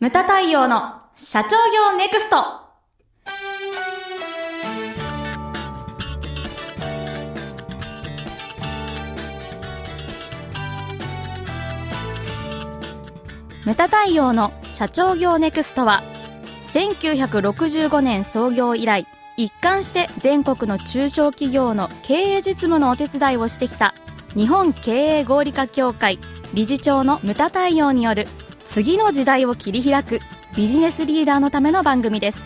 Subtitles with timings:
[0.00, 2.36] ムタ太陽の社長業ネクスト。
[13.66, 16.00] ムタ太陽の社長業ネクストは
[16.72, 19.06] 1965年創業以来
[19.36, 23.94] 一貫して全国の中小企業の経営実務のお手伝いをしてきた
[24.34, 26.18] 日本経営合理化協会
[26.54, 28.26] 理事長のムタ太陽による
[28.64, 30.20] 次の時代を切り開く
[30.56, 32.40] ビジネスリーダーのための番組です。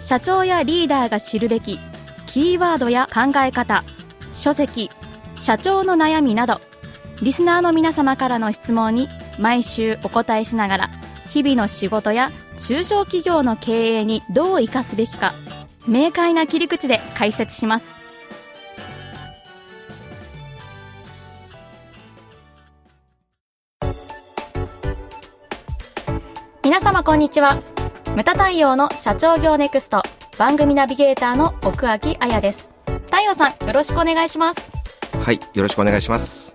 [0.00, 1.78] 社長やリーダーが知るべき
[2.26, 3.84] キーワードや考え方
[4.32, 4.90] 書籍
[5.36, 6.60] 社長の悩みなど
[7.22, 9.08] リスナーの皆様からの質問に
[9.38, 10.90] 毎週お答えしながら
[11.28, 15.34] 日々の仕事や中小企業の経営にどう生かすべきか
[15.86, 17.99] 明快な切り口で解説します。
[27.10, 27.60] こんにちは。
[28.14, 30.00] ムタ太陽の社長業ネクスト
[30.38, 32.70] 番組ナビゲーターの奥脇彩です。
[33.06, 34.70] 太陽さんよろしくお願いします。
[35.20, 36.54] はい、よろしくお願いします。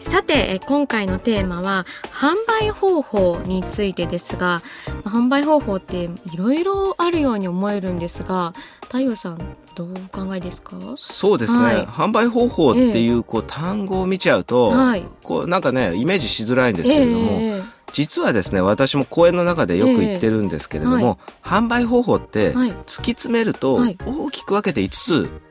[0.00, 4.60] さて、え今回のテーマは、販売方法についてですが、
[5.06, 8.52] まあ販売方法っていろいろあるように思えるんですが、
[8.82, 9.38] 太陽さん、
[9.74, 10.76] どうお考えですか？
[10.98, 11.86] そうですね、はい。
[11.86, 15.04] 販売方法っていうこう単語を見ちゃうと、はい。
[15.22, 22.72] こうなんかねイメージしづらいんですけれども、ええ実はですね私も講演の中でよく言ってるんですけれども、販売方法ってはい。
[22.72, 23.96] 突き詰めるとはい。
[24.04, 24.88] 大きく分けて5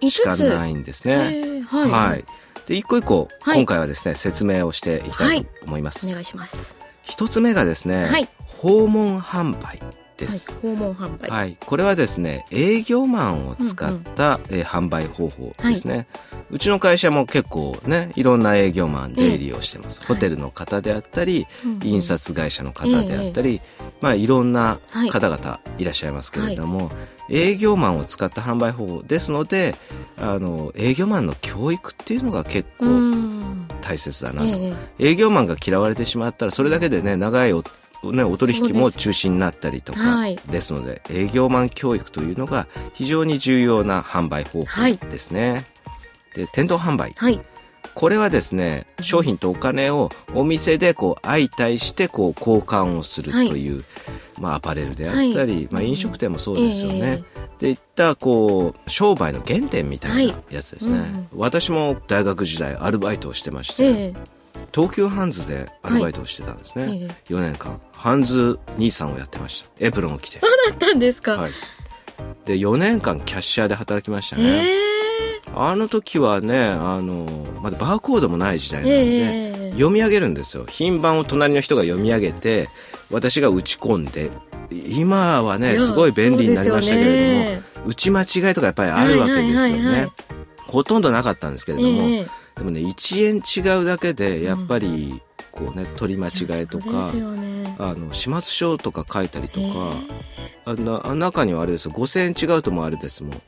[0.01, 1.57] つしかないんですえね。
[1.59, 2.25] えはい、はい、
[2.67, 3.57] で一個一個、はい。
[3.59, 6.05] 今回はですね説明をしていきたいと思います。
[6.09, 6.75] お願いします。
[7.01, 8.27] 一つ目がですね、はい。
[8.45, 9.81] 訪問販売
[10.17, 10.51] です。
[10.51, 11.29] はい、訪問販売。
[11.29, 16.07] はい、これはですね営業マンを使った、えー販売方法ですね、
[16.49, 21.79] うちの会社も結構ねいろんな営業マン出入りをしてます、ええホテルの方であったり、うんうん。
[21.83, 23.61] 印刷会社の方であったり、
[24.01, 26.91] まあいろんなはい方々いらっしゃいますけれども、
[27.29, 29.75] 営業マンを使った販売方法ですので
[30.17, 33.67] あの営業マンの教育っていうのが結う構ん。
[33.81, 35.09] 大切だなと、ええ。
[35.09, 37.63] 営業マンが嫌われてしまったらそれだけでね長いお,、
[38.11, 40.35] ね、お取引も中止になったりとかはい。
[40.49, 45.65] ですので営業マン教育というのが非常に重要な販売方法ですね。
[46.35, 47.13] で店頭販売。
[47.15, 47.41] はい。
[47.95, 53.83] これはですね商品とお金をお店でこう相対してこう交換をするという、
[54.39, 55.67] まあ、アパレルであったり、はい。
[55.71, 57.23] まあ、飲食店もそうですよね。
[57.35, 61.27] えっていったこう商売の原点みたいなやつですね、はいうんうん。
[61.35, 64.42] 私も大学時代アルバイトをしてまして、ええ
[64.73, 67.03] 東急ハンズでアルバイトをしてたんですね、はい。
[67.03, 69.69] ええ4年間ハンズ兄さんをやってました。
[69.79, 70.39] エプロンを着て。
[70.39, 71.37] そうだったんですか。
[71.37, 71.51] はい、
[72.45, 74.83] で4年間キャッシャーで働きましたね、ええ
[75.55, 77.27] あの時はねあの
[77.61, 80.65] まだバーコードもない時代なので、ええ読み上げるんですよ。
[80.67, 82.69] 品番を隣の人が読み上げて
[83.11, 84.31] 私が打ち込んで。
[84.71, 87.61] 今はねすごい便利になりましたけれども、ね。
[87.85, 90.11] 打ち間違いとかやっぱりあるわけですよね、はいはいはいはい
[90.65, 92.27] ほとんどなかったんですけれども、ええ
[92.57, 95.21] でもね1円違うだけでやっぱり
[95.51, 97.75] こうね取り間違いとかね。
[97.79, 99.93] あの始末書とか書いたりとか
[100.65, 103.41] あなあ中にはあれですよ5000円違うともあれですもん。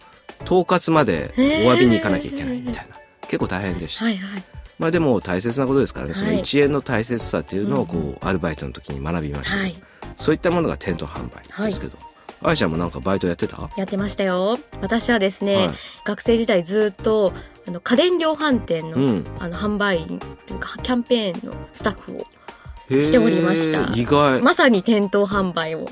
[0.43, 1.39] 統括までお
[1.71, 2.95] 詫びに行かなきゃいけないみたいな。
[3.21, 4.43] 結構大変でした、はいはい。
[4.77, 6.39] まあでも大切なことですからねそのはい。
[6.39, 9.75] 1円の大切さっていうのをこうんうアルバイトの時に学びました、はい。
[10.17, 11.97] そういったものが店頭販売ですけど、
[12.41, 13.69] あいちゃんもなんかバイトやってた？
[13.77, 14.59] やってましたよ。
[14.81, 15.69] 私はですね、はい。
[16.05, 17.33] 学生時代ずっと
[17.67, 19.25] あの家電量販店の,、うん。
[19.39, 22.27] あの販売員というかキャンペーンのスタッフを
[23.01, 23.93] しておりました。
[23.95, 25.89] 意外、まさに店頭販売を。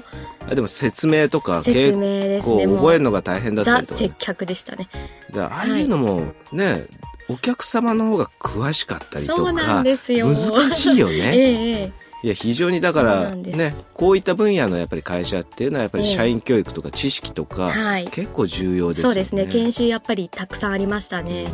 [0.50, 2.68] あでも説明とか説明ですね。
[2.68, 4.00] 覚えるのが大変だったザりとか。
[4.00, 4.90] 接客でしたね。
[5.32, 6.86] でああいうのもね、
[7.30, 10.28] お客様の方が詳しかったりとかそうなんですよ。
[10.28, 18.08] 難しいよえね ええいや非常にだからねこういった分野のやっぱり会社っていうのはやっぱりええ社員教育とか知識とか、はい。
[18.08, 19.10] 結構重要ですよね。
[19.10, 19.46] そうですね。
[19.48, 21.52] 研修やっぱりたくさんありましたね、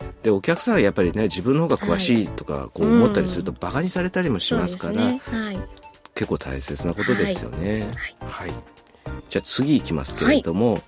[0.00, 0.12] うん。
[0.22, 5.22] でお客さんはやっぱりね自分の方が詳しいとかこう思ったりするとバカにされたりもしますから、ね。
[5.24, 5.58] はい。
[6.14, 7.88] 結構大切なことですよね。
[8.20, 8.52] はい、
[9.30, 10.82] じゃあ次いきますけれども、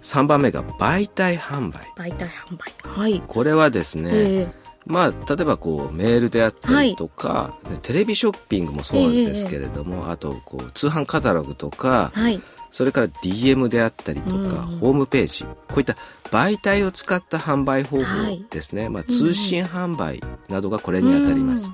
[0.00, 1.82] 3番目が媒体販売。
[1.98, 2.72] 媒体販売。
[2.88, 12.40] はい、これはですね、ええまあ例えばこうメールであったりとか、ねテレビショッピングもそうなんですけれども、あとこう通販カタログとか、はい。
[12.70, 14.42] それから DM であったりとか、うん。
[14.78, 15.94] ホームページこういった
[16.30, 18.04] 媒体を使った販売方法
[18.50, 21.70] ですね、まあ、通信販売などがこれにあたります、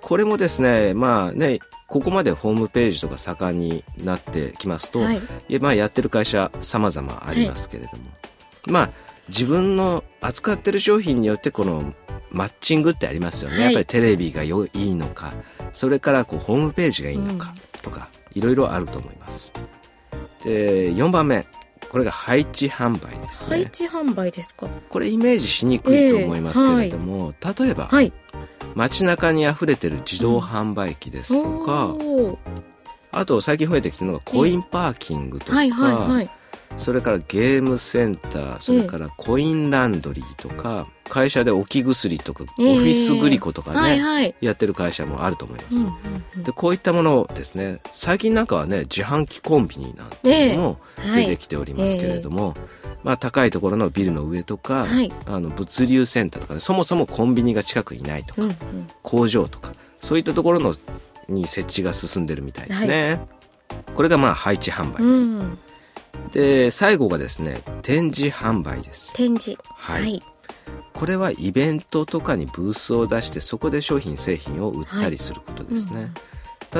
[0.00, 1.58] これもですねまあね
[1.88, 8.04] ここまでホームページとか盛んになってきますと、はいまあ、やってる会社様々ありますけれども、
[8.66, 8.90] まあ
[9.28, 11.94] 自分の扱ってる商品によってこの
[12.30, 13.64] マッチングってありますよね、はい。
[13.64, 15.32] やっぱりテレビがよいいのか。
[15.72, 17.54] それからこうホームページがいいのか。
[17.82, 19.52] とか、いろいろあると思います。
[20.44, 21.46] で4番目。
[21.88, 23.50] これが配置販売ですね。
[23.50, 24.68] 配置販売ですか？
[24.90, 28.12] これイメージしにくいと思いますけれども、えーはい、例えば、はい、
[28.74, 32.38] 街中にあふれてる自動販売機ですとか、うん、
[33.10, 36.30] あと最近増えてきてるのがコインパーキングとか、はいはいはい、
[36.76, 45.92] それからゲームセンターそれからコインランドリーとか、会社で置き薬とか、オフィスグリコとかね、はいはい、やってる会社もあると思います、うんうん
[46.36, 50.80] うん、でこういったものですね最近なんかはね自販機コンビニなんていうのも
[51.14, 52.56] 出てきておりますけれども、はい、
[53.02, 58.56] まあ、高いところのビルの上とか、はい、あの物流センターとかねそもそもコンビニが近くにないとか、うんうん、
[59.02, 60.74] 工場とかそういったところの
[61.28, 63.20] に設置が進んでるみたいですね、
[63.94, 65.58] これがまあ配置販売です、うん
[66.28, 69.12] で最後がですね展示販売です。
[69.14, 69.58] 展示。
[69.74, 70.22] はい、はい。
[70.94, 76.10] これはイベントとかにブースを出してそこで商品製品を売ったりすることですね、はい。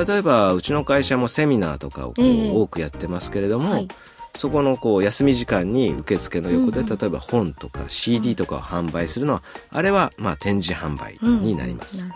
[0.01, 3.87] うん、例えばうちの会社もセミナーとかをこう、えー、多くやってますけれども、はい、
[4.35, 12.13] そこのこう休み時間に受付の横で例えば本とか CD とかを販売するのは、あれはまあ展示販売になります、うん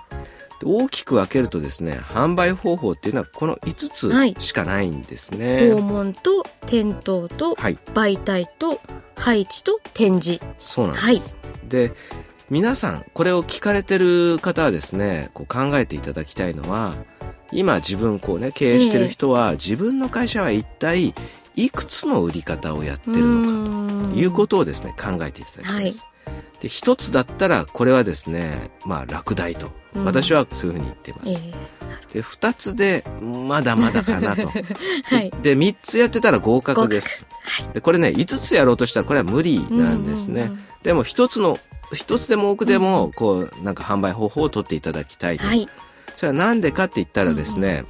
[0.63, 8.81] 大きく分けるとですね販売方法っていうのはこの5つしかないんですね、はい、訪問と店頭と媒体と
[9.15, 10.43] 配置と展示。
[10.57, 11.93] そうなんです、はい、で
[12.49, 16.93] 皆さんこれを聞かれてる方はですねこう考えていただきたいのは
[17.51, 21.13] 今自分こうね経営してる人は、自分の会社は一体
[21.55, 26.05] いくつの売り方をやってるのかということをですね考えていただきたいです、
[26.63, 34.47] で一つだったらこれはですねまあ落第と、私はそういうふうに言っています、えー、で二つでまだまだかなと、
[35.03, 41.59] はい、で三つやってたら合格です、はい、でこれね五つやろうとしたらこれは無理なんですね、うんうんうん、でも一つの
[41.91, 45.67] 一つでも多くでもこうなんか販売方法を取っていただきたいと、はい、
[46.15, 47.83] それは何でかって言ったらですね、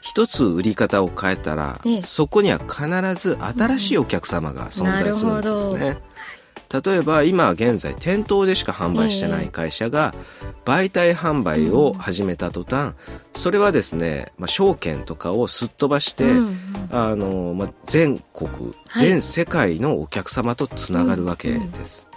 [0.00, 2.86] 一、うん、つ売り方を変えたら、そこには必
[3.20, 5.88] ず新しいお客様が存在するんですね。
[5.88, 6.15] うん
[6.72, 10.14] 例えば今現在店頭でしか販売してない会社が
[10.64, 12.94] 媒体販売を始めた途端、
[13.34, 16.24] それはですね、まあ、証券とかをすっ飛ばして、
[16.90, 18.50] あのまあ、全国、
[18.96, 22.08] 全世界のお客様とつながるわけです。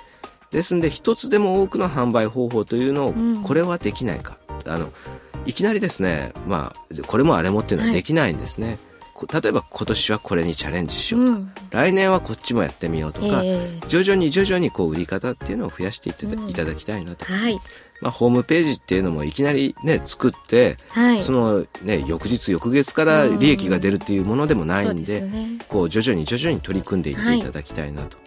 [0.52, 3.14] ですんで一つでも多くの販売方法というのを、
[3.44, 4.38] これはできないか。
[4.66, 4.92] あの
[5.46, 8.78] いきなりですね、まあ、これもあれもっていうのはできないんですね。
[9.28, 17.60] 例えば今年はこれにチャレンジしようとか、うん、来年はこっちもやってみようとか、えー、徐々に徐々にこう売り方っていうのを増やしていっていただきたいなと、はい、
[18.02, 28.18] まあ、ホームページっていうのもいきなりね作って、はい、そのね翌日翌月から利益が出るっていうものでもないんでうんでね、こう徐々に徐々に取り組んでいっていただきたいなと。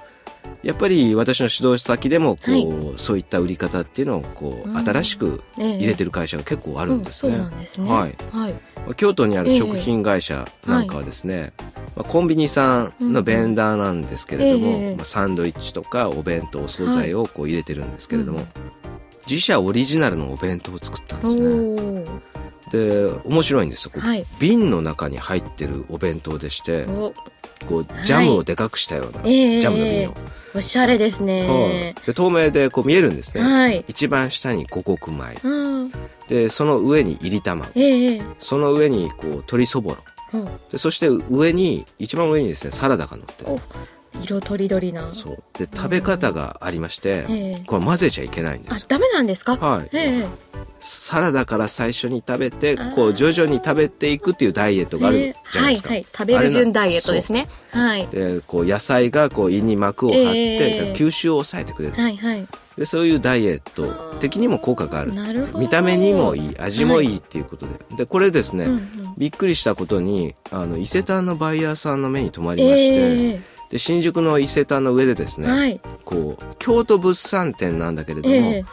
[0.63, 7.37] はいやっぱり私の指導先でもこう、はい、そういった売り方っていうのをこう、うん、新しく入れてる会社が結構あるんですね。
[7.39, 8.95] はい、はい。
[8.97, 11.53] 京都にある食品会社なんかはですね、えーはい、
[11.97, 18.47] まあ、コンビニさんのベンダーなんですけれども、えー、まあ、サンドイッチとかお弁当お惣菜をこう入れてるんですけれども、はい、
[19.29, 22.23] 自社オリジナルのお弁当を作ったんですね。
[22.71, 26.87] で面白いんですよ、はい、瓶の中に入ってるお弁当でして
[27.63, 30.15] こうジャムをでかくしたような、はい、ジャムの瓶を。
[30.55, 31.95] おしゃれですね。
[32.05, 33.43] で透明でこう見えるんですね。
[33.43, 35.93] はい、一番下に五穀米、うん、
[36.29, 39.99] でその上にいり卵、えー、その上にこう鶏そぼろ、
[40.35, 43.59] うん、でそして上に一番上にですねサラダが乗ってる。
[44.21, 45.11] 色とりどりな。
[45.11, 45.43] そう。
[45.55, 49.57] で食べ方がありまして、えー、これ混ぜちゃいけないんですあダメなんですか？
[49.57, 50.29] はい、えー、
[50.85, 56.07] サラダから最初に食べてこう徐々に食べていくっていうダイエットがあるじゃないですか、えー、はいはい。
[56.13, 57.47] 食べる順ダイエットですね。
[57.71, 58.09] はい。
[58.09, 61.95] でこう野菜がこう胃に膜を張って、吸収を抑えてくれる。
[61.95, 62.49] はいはい。
[62.77, 65.13] でそういうダイエット的にも効果がある
[65.57, 73.43] 見た目にもいい味もいいっていうことで、はい、でこれですね、うんうん、びっくりしたことにあの伊勢丹のバイヤーさんの目に留まりまして、えー。
[73.71, 78.67] で新宿の伊勢丹の上でですね、はい、こう京都物産展なんだけれども、えー、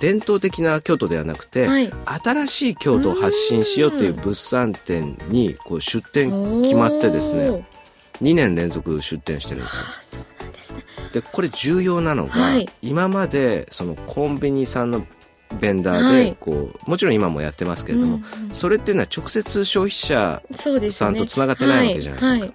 [0.00, 1.92] 伝統的な京都ではなくて、はい、
[2.24, 7.66] 新しい京都を発信しようという物産展にこう出展決まってですね
[8.20, 9.76] 2年連続出展してるんです
[10.16, 10.22] よ。
[11.12, 15.06] でこれ重要なのが、はい、今までそのコンビニさんの
[15.60, 20.42] ベンダーでこう、はい、もちろん今もやってますけれども、うんうん、それっていうのは直接消費者
[20.90, 22.46] さんとつながってないわけじゃないですか。
[22.46, 22.52] はい。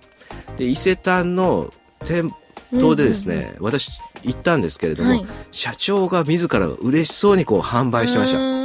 [0.57, 1.71] で伊勢丹の
[2.05, 2.31] 店
[2.71, 3.91] 頭でですね、うんうんうん、私
[4.27, 8.57] 行ったんですけれども、はい、社長が自ら嬉しそうにこう販売してました。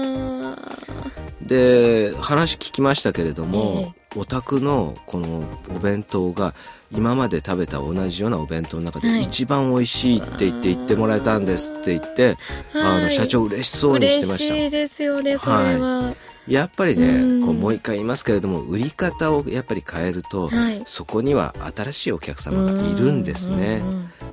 [1.43, 6.55] で話聞きましたけれども、えー、お宅のこのお弁当が
[6.93, 12.37] 今まで食べた同じようなお弁当の中で一番美味しいって言って言ってもらえたんですって言って、
[12.73, 14.55] はい、あの社長嬉しそうにしてました。
[14.55, 16.03] 嬉しいですよねそれは。
[16.03, 16.17] はい。
[16.49, 23.81] やっぱりね、こうもう一回言いますけれども売り方をやっぱり変えると、はい、そこには新しいお客様がいるんですね。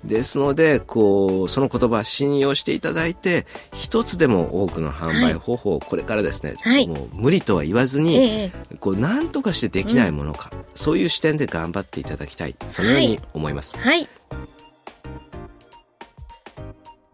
[0.03, 13.77] ですのでこうその言葉信用していただいて一つでも多くの販売方法をこれからですね、はい、もう無理とは言わずに、ええ、こう何とかしてできないものか、うん、そういう視点で頑張っていただきたいそのように思います。
[13.77, 14.07] はい、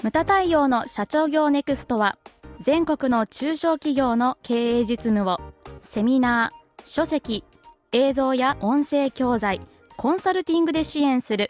[0.04, 2.18] 無駄対応の社長業ネクストは
[2.62, 5.40] 全国の中小企業の経営実務を
[5.80, 7.44] セミナー、書籍、
[7.92, 9.62] 映像や音声教材、
[9.98, 11.50] コンサルティングで支援する